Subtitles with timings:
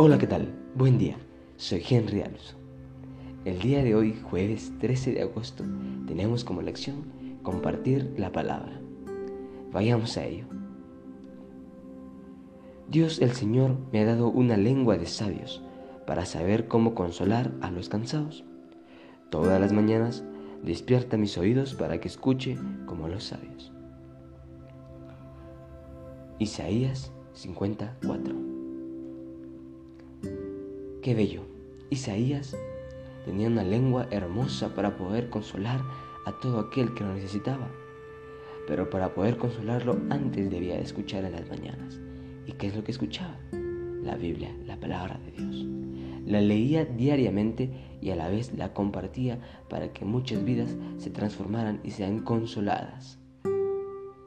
[0.00, 0.54] Hola, ¿qué tal?
[0.76, 1.16] Buen día.
[1.56, 2.56] Soy Henry Alonso.
[3.44, 5.64] El día de hoy, jueves 13 de agosto,
[6.06, 7.02] tenemos como lección
[7.42, 8.80] compartir la palabra.
[9.72, 10.44] Vayamos a ello.
[12.88, 15.64] Dios el Señor me ha dado una lengua de sabios
[16.06, 18.44] para saber cómo consolar a los cansados.
[19.30, 20.22] Todas las mañanas
[20.62, 23.72] despierta mis oídos para que escuche como los sabios.
[26.38, 28.57] Isaías 54
[31.08, 31.40] Qué bello.
[31.88, 32.54] Isaías
[33.24, 35.80] tenía una lengua hermosa para poder consolar
[36.26, 37.66] a todo aquel que lo necesitaba.
[38.66, 41.98] Pero para poder consolarlo antes debía de escuchar en las mañanas.
[42.46, 43.34] ¿Y qué es lo que escuchaba?
[44.02, 45.66] La Biblia, la palabra de Dios.
[46.26, 47.70] La leía diariamente
[48.02, 49.38] y a la vez la compartía
[49.70, 53.18] para que muchas vidas se transformaran y sean consoladas.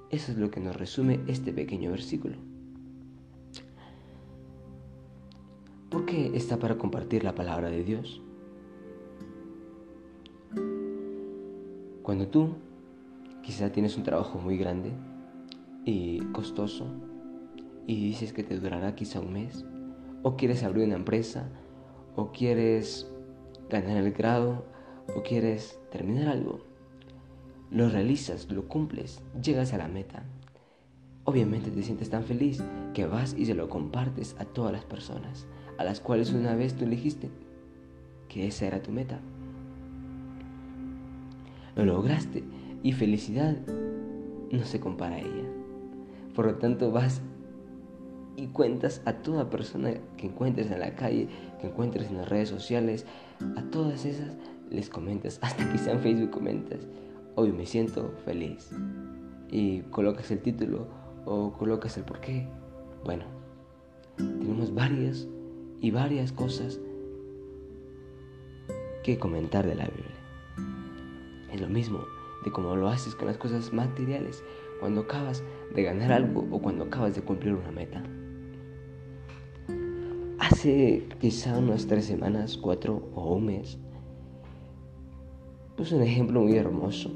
[0.09, 2.38] Eso es lo que nos resume este pequeño versículo.
[5.91, 8.21] ¿Por qué está para compartir la palabra de Dios?
[12.01, 12.55] Cuando tú
[13.43, 14.93] quizá tienes un trabajo muy grande
[15.84, 16.85] y costoso
[17.87, 19.65] y dices que te durará quizá un mes,
[20.23, 21.49] o quieres abrir una empresa,
[22.15, 23.12] o quieres
[23.69, 24.63] ganar el grado,
[25.13, 26.62] o quieres terminar algo,
[27.69, 30.23] lo realizas, lo cumples, llegas a la meta.
[31.25, 35.47] Obviamente te sientes tan feliz que vas y se lo compartes a todas las personas
[35.82, 37.29] a las cuales una vez tú elegiste
[38.29, 39.20] que esa era tu meta.
[41.76, 42.43] Lo lograste
[42.84, 43.57] y felicidad
[44.52, 45.49] no se compara a ella.
[46.35, 47.21] Por lo tanto, vas
[48.37, 51.27] y cuentas a toda persona que encuentres en la calle,
[51.59, 53.07] que encuentres en las redes sociales,
[53.57, 54.37] a todas esas
[54.70, 56.87] les comentas, hasta quizá en Facebook comentas,
[57.35, 58.70] hoy me siento feliz.
[59.49, 60.87] Y colocas el título
[61.26, 62.48] o colocas el porqué.
[63.04, 63.26] Bueno,
[64.16, 65.28] tenemos varias
[65.81, 66.79] y varias cosas
[69.03, 70.06] que comentar de la Biblia.
[71.52, 72.06] Es lo mismo
[72.46, 74.44] de cómo lo haces con las cosas materiales,
[74.80, 75.44] cuando acabas
[75.75, 78.03] de ganar algo o cuando acabas de cumplir una meta.
[80.40, 83.78] Hace quizá unas tres semanas, cuatro o un mes,
[85.75, 87.12] puse un ejemplo muy hermoso,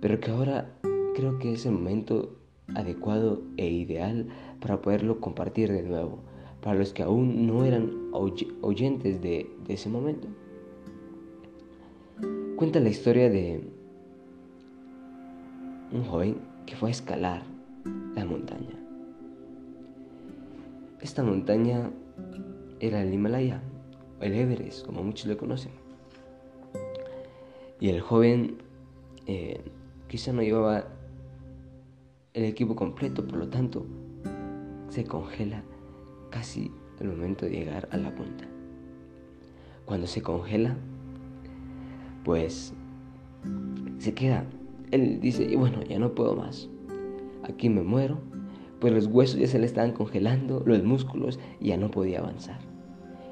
[0.00, 0.74] pero que ahora
[1.14, 2.36] creo que es el momento
[2.74, 4.28] adecuado e ideal
[4.60, 6.33] para poderlo compartir de nuevo
[6.64, 10.28] para los que aún no eran oyentes de, ese momento.
[12.56, 13.60] Cuenta la historia de
[15.92, 17.42] un joven que fue a escalar
[18.14, 18.80] la montaña.
[21.02, 21.90] Esta montaña
[22.80, 23.60] era el Himalaya,
[24.22, 25.72] el Everest, como muchos le conocen.
[27.78, 28.56] Y el joven
[29.26, 29.60] eh,
[30.08, 30.86] quizá no llevaba
[32.32, 33.84] el equipo completo, por lo tanto,
[34.88, 35.62] se congela
[36.34, 38.44] casi el momento de llegar a la punta.
[39.84, 40.76] Cuando se congela,
[42.24, 42.74] pues
[43.98, 44.44] se queda.
[44.90, 46.68] Él dice, bueno, ya no puedo más.
[47.44, 48.18] Aquí me muero.
[48.80, 52.58] Pues los huesos ya se le estaban congelando, los músculos, y ya no podía avanzar.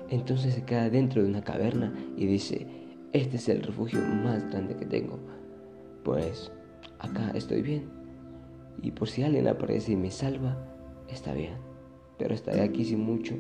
[0.08, 2.68] Entonces se queda dentro de una caverna y dice,
[3.12, 5.18] este es el refugio más grande que tengo.
[6.04, 6.52] Pues
[7.00, 7.90] acá estoy bien.
[8.80, 10.56] Y por si alguien aparece y me salva,
[11.08, 11.71] está bien
[12.22, 13.34] pero estaré aquí sin mucho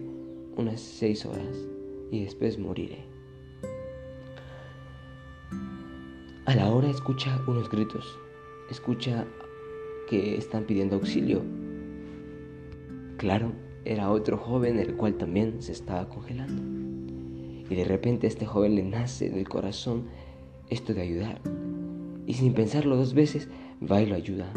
[0.56, 1.68] unas seis horas
[2.10, 2.98] y después moriré.
[6.46, 8.18] A la hora escucha unos gritos,
[8.72, 9.24] escucha
[10.10, 11.42] que están pidiendo auxilio.
[13.18, 13.52] Claro,
[13.84, 16.60] era otro joven el cual también se estaba congelando.
[17.70, 20.08] Y de repente a este joven le nace del corazón
[20.70, 21.40] esto de ayudar.
[22.26, 23.48] Y sin pensarlo dos veces,
[23.80, 24.52] va y lo ayuda.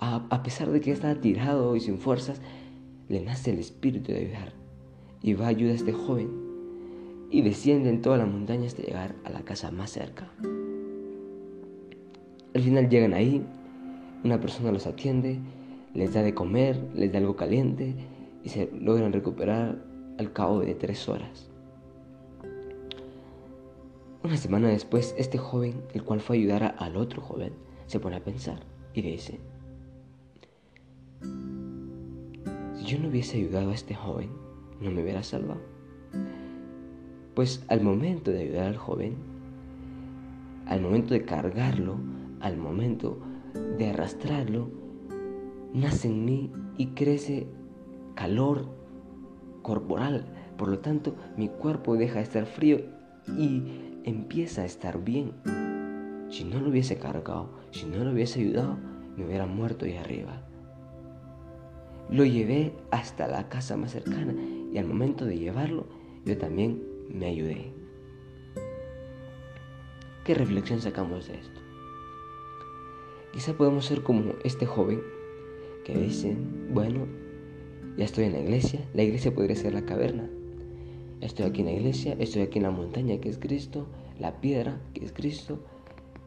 [0.00, 2.42] A, a pesar de que estaba tirado y sin fuerzas,
[3.08, 4.52] le nace el espíritu de ayudar
[5.22, 6.30] y va a ayudar a este joven
[7.30, 10.30] y desciende en toda la montaña hasta llegar a la casa más cerca.
[12.54, 13.42] Al final llegan ahí,
[14.22, 15.38] una persona los atiende,
[15.94, 17.94] les da de comer, les da algo caliente
[18.44, 19.82] y se logran recuperar
[20.18, 21.48] al cabo de tres horas.
[24.22, 27.54] Una semana después, este joven, el cual fue a ayudar al otro joven,
[27.86, 28.60] se pone a pensar
[28.94, 29.40] y dice,
[32.92, 34.28] yo no hubiese ayudado a este joven,
[34.82, 35.62] no me hubiera salvado.
[37.34, 39.16] Pues al momento de ayudar al joven,
[40.66, 41.96] al momento de cargarlo,
[42.40, 43.18] al momento
[43.78, 44.68] de arrastrarlo,
[45.72, 47.46] nace en mí y crece
[48.14, 48.66] calor
[49.62, 50.26] corporal.
[50.58, 52.82] Por lo tanto, mi cuerpo deja de estar frío
[53.38, 53.62] y
[54.04, 55.32] empieza a estar bien.
[56.28, 58.76] Si no lo hubiese cargado, si no lo hubiese ayudado,
[59.16, 60.42] me hubiera muerto ahí arriba.
[62.12, 64.34] Lo llevé hasta la casa más cercana
[64.70, 65.86] y al momento de llevarlo
[66.26, 67.72] yo también me ayudé.
[70.22, 71.60] ¿Qué reflexión sacamos de esto?
[73.32, 75.00] Quizá podemos ser como este joven
[75.86, 76.36] que dice,
[76.70, 77.06] bueno,
[77.96, 80.28] ya estoy en la iglesia, la iglesia podría ser la caverna.
[81.22, 83.86] Estoy aquí en la iglesia, estoy aquí en la montaña que es Cristo,
[84.20, 85.64] la piedra que es Cristo.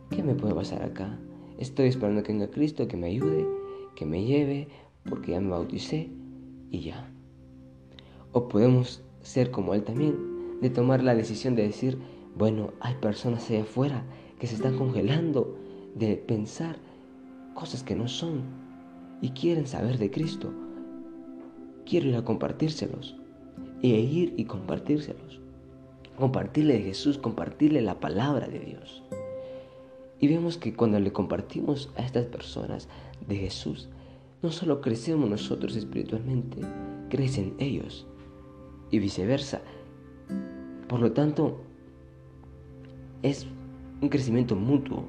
[0.10, 1.20] ¿Qué me puede pasar acá?
[1.60, 3.46] Estoy esperando que venga Cristo, que me ayude,
[3.96, 4.68] que me lleve,
[5.10, 6.10] porque ya me bauticé
[6.72, 7.10] y ya.
[8.31, 11.98] O podemos ser como Él también, de tomar la decisión de decir,
[12.36, 14.04] bueno, hay personas allá afuera
[14.40, 15.57] que se están congelando
[15.96, 16.78] de pensar
[17.54, 18.44] cosas que no son
[19.22, 20.54] y quieren saber de Cristo.
[21.86, 23.16] Quiero ir a compartírselos
[23.81, 25.40] y ir y compartírselos.
[26.18, 29.04] Compartirle de Jesús, compartirle la palabra de Dios.
[30.19, 32.88] Y vemos que cuando le compartimos a estas personas
[33.28, 33.90] de Jesús,
[34.42, 36.60] no solo crecemos nosotros espiritualmente,
[37.10, 38.08] crecen ellos
[38.92, 39.62] y viceversa.
[40.88, 41.62] Por lo tanto,
[43.24, 43.48] es
[44.02, 45.06] un crecimiento mutuo,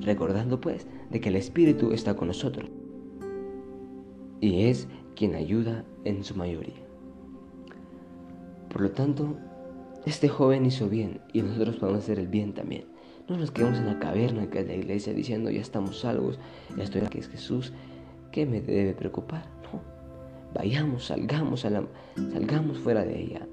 [0.00, 2.70] recordando pues de que el Espíritu está con nosotros
[4.40, 6.86] y es quien ayuda en su mayoría.
[8.70, 9.36] Por lo tanto,
[10.06, 12.84] este joven hizo bien y nosotros podemos hacer el bien también.
[13.28, 16.38] No nos quedamos en la caverna que es la iglesia diciendo ya estamos salvos,
[16.76, 17.72] ya estoy aquí, es Jesús,
[18.32, 19.44] ¿qué me debe preocupar?
[19.62, 19.80] No,
[20.54, 21.84] vayamos, salgamos, a la,
[22.32, 23.46] salgamos fuera de ella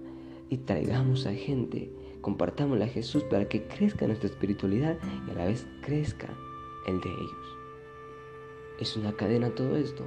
[0.50, 1.92] y traigamos a gente,
[2.22, 4.98] compartámosla a Jesús para que crezca nuestra espiritualidad
[5.28, 6.30] y a la vez crezca
[6.88, 7.58] el de ellos.
[8.80, 10.06] Es una cadena todo esto.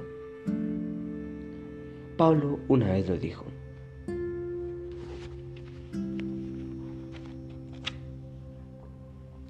[2.17, 3.45] Pablo una vez lo dijo.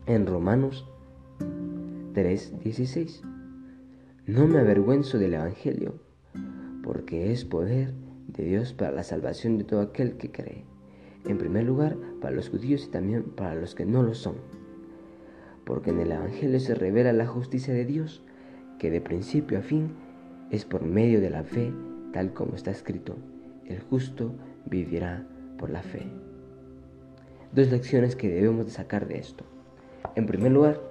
[0.07, 0.85] En Romanos
[2.13, 3.40] 3:16.
[4.31, 5.95] No me avergüenzo del Evangelio,
[6.83, 7.91] porque es poder
[8.29, 10.63] de Dios para la salvación de todo aquel que cree.
[11.27, 14.35] En primer lugar, para los judíos y también para los que no lo son.
[15.65, 18.23] Porque en el Evangelio se revela la justicia de Dios,
[18.79, 19.89] que de principio a fin
[20.49, 21.73] es por medio de la fe,
[22.13, 23.17] tal como está escrito,
[23.65, 24.31] el justo
[24.65, 26.03] vivirá por la fe.
[27.51, 29.43] Dos lecciones que debemos de sacar de esto.
[30.15, 30.90] En primer lugar,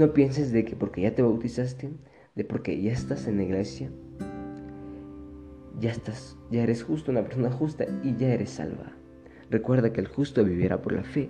[0.00, 1.90] no pienses de que porque ya te bautizaste,
[2.34, 3.90] de porque ya estás en la iglesia,
[5.78, 8.92] ya estás, ya eres justo, una persona justa y ya eres salva.
[9.50, 11.28] Recuerda que el justo vivirá por la fe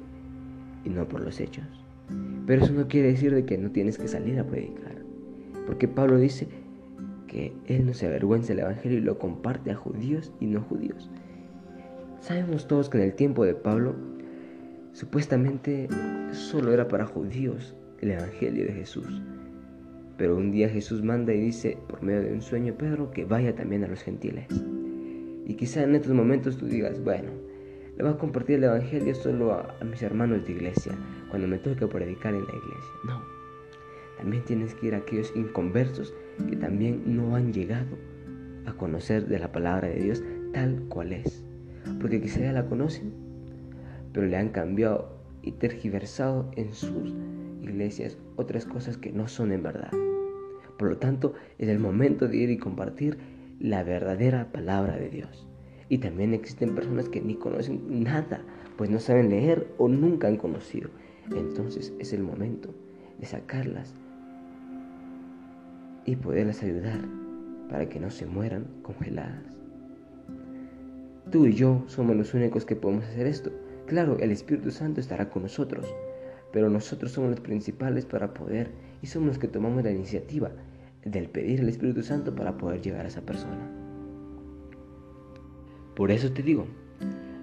[0.84, 1.67] y no por los hechos.
[2.46, 4.94] Pero eso no quiere decir de que no tienes que salir a predicar.
[5.66, 6.46] Porque Pablo dice
[7.26, 11.11] que él no se avergüenza del evangelio y lo comparte a judíos y no judíos.
[12.20, 13.96] Sabemos todos que en el tiempo de Pablo
[14.93, 15.88] supuestamente
[16.31, 19.23] solo era para judíos el Evangelio de Jesús.
[20.17, 23.55] Pero un día Jesús manda y dice por medio de un sueño Pedro que vaya
[23.55, 24.47] también a los gentiles.
[25.47, 27.31] Y quizá en estos momentos tú digas, bueno,
[27.97, 30.93] le voy a compartir el Evangelio solo a, a mis hermanos de iglesia,
[31.31, 32.94] cuando me toque predicar en la iglesia.
[33.05, 33.23] No,
[34.20, 36.12] también tienes que ir a aquellos inconversos
[36.49, 37.97] que también no han llegado
[38.67, 41.43] a conocer de la palabra de Dios tal cual es.
[41.99, 43.12] Porque quizá ya la conocen,
[44.12, 47.14] pero le han cambiado y tergiversado en sus
[47.62, 49.92] iglesias otras cosas que no son en verdad.
[50.78, 53.18] Por lo tanto, es el momento de ir y compartir
[53.58, 55.46] la verdadera palabra de Dios.
[55.88, 58.42] Y también existen personas que ni conocen nada,
[58.76, 60.88] pues no saben leer o nunca han conocido.
[61.37, 62.75] Entonces es el momento
[63.18, 63.94] de sacarlas
[66.06, 67.00] y poderlas ayudar
[67.68, 69.58] para que no se mueran congeladas.
[71.30, 73.52] Tú y yo somos los únicos que podemos hacer esto.
[73.87, 75.87] Claro, el Espíritu Santo estará con nosotros,
[76.52, 78.71] pero nosotros somos los principales para poder
[79.02, 80.50] y somos los que tomamos la iniciativa
[81.04, 83.71] del pedir al Espíritu Santo para poder llegar a esa persona.
[85.95, 86.66] Por eso te digo,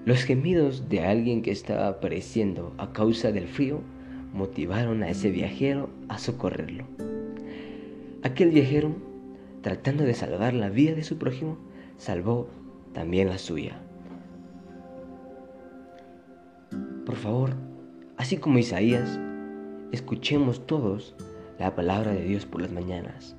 [0.05, 3.81] los gemidos de alguien que estaba pereciendo a causa del frío
[4.33, 6.85] motivaron a ese viajero a socorrerlo.
[8.23, 8.95] Aquel viajero,
[9.61, 11.57] tratando de salvar la vida de su prójimo,
[11.97, 12.47] salvó
[12.93, 13.79] también la suya.
[17.05, 17.51] Por favor,
[18.17, 19.19] Así como Isaías,
[19.91, 21.15] escuchemos todos
[21.59, 23.35] la palabra de Dios por las mañanas.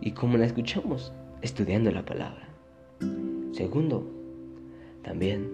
[0.00, 1.12] ¿Y cómo la escuchamos?
[1.42, 2.48] Estudiando la palabra.
[3.52, 4.10] Segundo,
[5.02, 5.52] también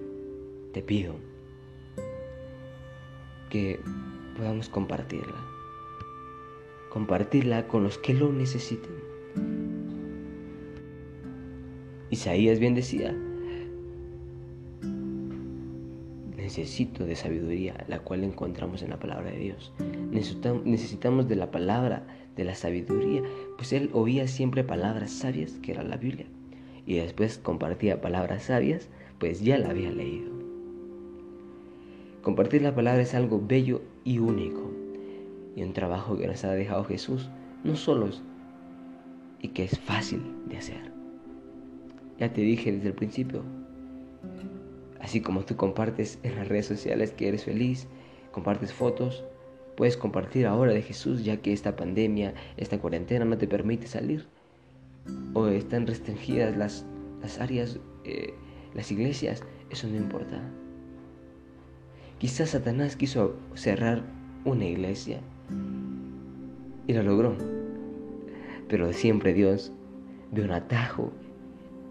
[0.73, 1.17] te pido
[3.51, 3.81] que
[4.37, 5.35] podamos compartirla.
[6.91, 8.95] Compartirla con los que lo necesiten.
[12.11, 13.13] Isaías bien decía,
[16.45, 19.73] necesito de sabiduría, la cual encontramos en la palabra de Dios.
[20.11, 23.23] Necesitamos de la palabra, de la sabiduría,
[23.57, 26.27] pues él oía siempre palabras sabias, que era la Biblia.
[26.87, 30.31] y después compartía palabras sabias, pues ya la había leído.
[32.21, 34.71] Compartir la palabra es algo bello y único,
[35.57, 37.31] y un trabajo que nos ha dejado Jesús,
[37.65, 38.23] no solos,
[39.41, 40.93] y que es fácil de hacer.
[42.19, 43.43] Ya te dije desde el principio,
[45.05, 47.87] así como tú compartes en las redes sociales que eres feliz,
[48.33, 49.23] compartes fotos,
[49.77, 54.27] puedes compartir ahora de Jesús ya que esta pandemia, esta cuarentena no te permite salir
[55.35, 56.87] o están restringidas las,
[57.21, 58.33] las áreas, eh,
[58.73, 60.41] las iglesias, eso no importa.
[62.19, 64.03] Quizás Satanás quiso cerrar
[64.47, 65.21] una iglesia
[66.87, 67.37] y lo logró.
[68.69, 69.71] Pero siempre Dios
[70.33, 71.13] ve un atajo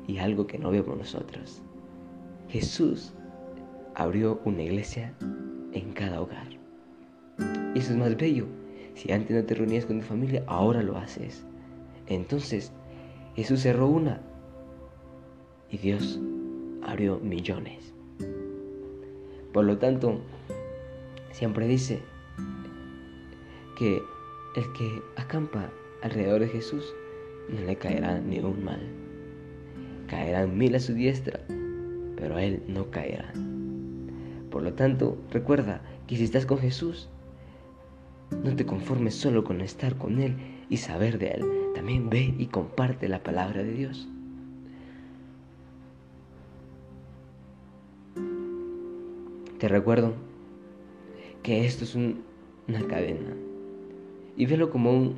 [0.08, 1.62] y algo que no vemos nosotros.
[2.54, 3.12] Jesús
[3.96, 5.12] abrió una iglesia
[5.72, 6.48] en cada hogar.
[7.74, 8.46] Y eso es más bello.
[8.94, 11.44] Si antes no te reunías con tu familia, ahora lo haces.
[12.06, 12.72] Entonces,
[13.36, 14.22] Jesús cerró una
[15.72, 16.20] y Dios
[16.84, 17.92] abrió millones.
[19.52, 20.22] Por lo tanto,
[21.32, 22.04] siempre dice
[23.80, 24.00] que
[24.56, 25.72] el que acampa
[26.04, 26.94] alrededor de Jesús
[27.50, 28.82] no le caerá ni un mal.
[30.06, 31.40] Caerán mil a su diestra,
[32.24, 33.34] pero a él no caerá.
[34.50, 37.10] Por lo tanto, recuerda que si estás con Jesús,
[38.32, 40.38] no te conformes solo con estar con Él
[40.70, 41.46] y saber de Él.
[41.76, 44.08] También ve y comparte la palabra de Dios.
[49.60, 50.14] Te recuerdo
[51.42, 53.36] que esto es una cadena.
[54.38, 55.16] Y velo como un,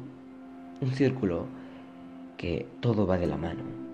[0.82, 1.46] un círculo
[2.36, 3.85] que todo va de la mano.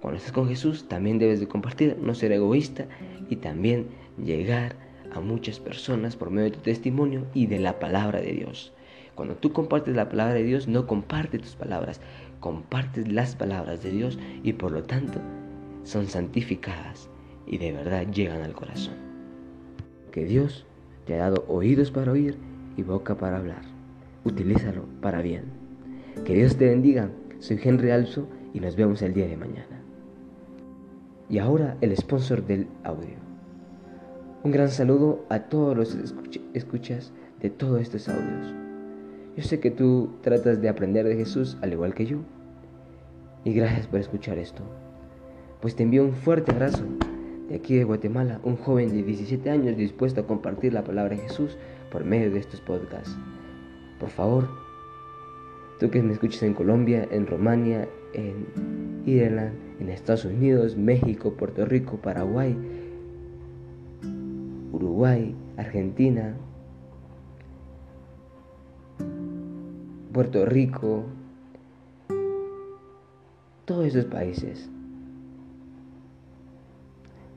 [0.00, 2.86] Cuando estás con Jesús también debes de compartir, no ser egoísta
[3.28, 3.88] y también
[4.22, 4.76] llegar
[5.12, 8.72] a muchas personas por medio de tu testimonio y de la palabra de Dios.
[9.14, 12.00] Cuando tú compartes la palabra de Dios, no compartes tus palabras,
[12.40, 15.18] compartes las palabras de Dios y por lo tanto
[15.82, 17.10] son santificadas
[17.46, 19.08] y de verdad llegan al corazón
[20.18, 20.66] que Dios
[21.06, 22.36] te ha dado oídos para oír
[22.76, 23.62] y boca para hablar.
[24.24, 25.44] Utilízalo para bien.
[26.24, 27.10] Que Dios te bendiga.
[27.38, 29.80] Soy Henry Alzo y nos vemos el día de mañana.
[31.30, 33.16] Y ahora el sponsor del audio.
[34.44, 35.96] Un gran saludo a todos los
[36.54, 38.54] escuchas de todos estos audios.
[39.36, 42.18] Yo sé que tú tratas de aprender de Jesús al igual que yo.
[43.44, 44.62] Y gracias por escuchar esto.
[45.60, 46.84] Pues te envío un fuerte abrazo
[47.48, 51.22] de aquí de Guatemala, un joven de 17 años dispuesto a compartir la palabra de
[51.22, 51.56] Jesús
[51.90, 53.16] por medio de estos podcasts.
[53.98, 54.48] Por favor,
[55.78, 61.64] tú que me escuchas en Colombia, en Rumania, en Irlanda, en Estados Unidos, México, Puerto
[61.64, 62.56] Rico, Paraguay,
[64.72, 66.34] Uruguay, Argentina,
[70.12, 71.04] Puerto Rico,
[73.64, 74.68] todos esos países.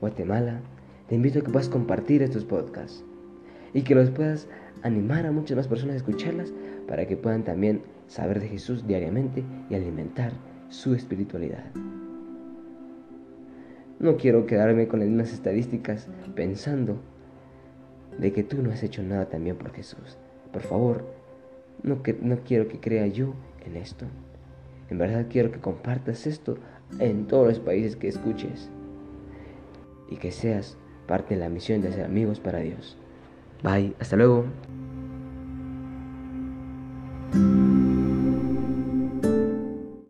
[0.00, 0.60] Guatemala,
[1.08, 3.04] te invito a que puedas compartir estos podcasts
[3.72, 4.48] y que los puedas
[4.82, 6.52] animar a muchas más personas a escucharlas
[6.88, 10.32] para que puedan también saber de Jesús diariamente y alimentar
[10.68, 11.64] su espiritualidad.
[13.98, 17.00] No quiero quedarme con las mismas estadísticas pensando
[18.18, 20.18] de que tú no has hecho nada también por Jesús.
[20.52, 21.04] Por favor,
[21.82, 24.06] no, no quiero que crea yo en esto.
[24.90, 26.58] En verdad quiero que compartas esto
[26.98, 28.70] en todos los países que escuches
[30.10, 32.98] y que seas parte de la misión de ser amigos para Dios.
[33.62, 34.44] Bye, hasta luego.